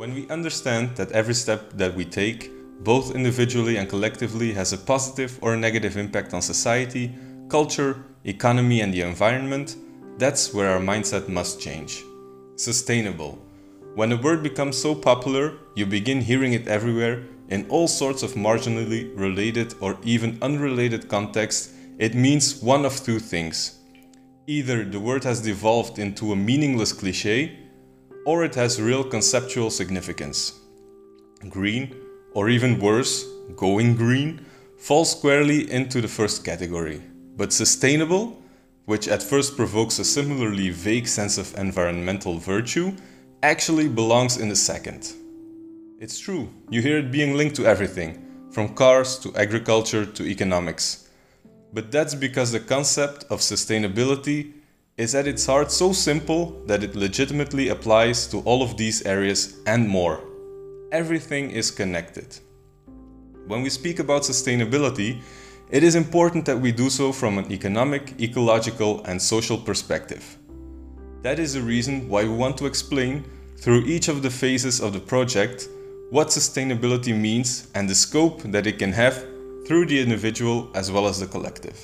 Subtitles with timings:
[0.00, 2.50] When we understand that every step that we take,
[2.82, 7.14] both individually and collectively, has a positive or a negative impact on society,
[7.50, 9.76] culture, economy, and the environment,
[10.16, 12.02] that's where our mindset must change.
[12.56, 13.38] Sustainable.
[13.94, 18.32] When a word becomes so popular, you begin hearing it everywhere in all sorts of
[18.32, 21.74] marginally related or even unrelated contexts.
[21.98, 23.80] It means one of two things.
[24.46, 27.58] Either the word has devolved into a meaningless cliche,
[28.30, 30.60] or it has real conceptual significance.
[31.48, 31.96] Green,
[32.32, 34.46] or even worse, going green,
[34.78, 37.02] falls squarely into the first category.
[37.36, 38.40] But sustainable,
[38.84, 42.92] which at first provokes a similarly vague sense of environmental virtue,
[43.42, 45.12] actually belongs in the second.
[45.98, 48.10] It's true, you hear it being linked to everything,
[48.52, 51.08] from cars to agriculture to economics.
[51.72, 54.52] But that's because the concept of sustainability
[55.00, 59.56] is at its heart so simple that it legitimately applies to all of these areas
[59.66, 60.20] and more.
[60.92, 62.38] Everything is connected.
[63.46, 65.22] When we speak about sustainability,
[65.70, 70.36] it is important that we do so from an economic, ecological, and social perspective.
[71.22, 73.24] That is the reason why we want to explain,
[73.56, 75.66] through each of the phases of the project,
[76.10, 79.16] what sustainability means and the scope that it can have
[79.66, 81.78] through the individual as well as the collective.